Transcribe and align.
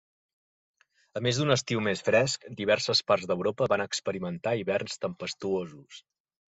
A 1.19 1.23
més 1.25 1.41
d'un 1.41 1.55
estiu 1.57 1.83
més 1.89 2.01
fresc, 2.09 2.49
diverses 2.63 3.05
parts 3.13 3.31
d'Europa 3.33 3.69
van 3.75 3.87
experimentar 3.87 4.59
hiverns 4.65 5.01
tempestuosos. 5.07 6.07